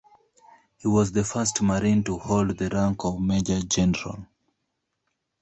[0.77, 4.25] He was the first Marine to hold the rank of Major General.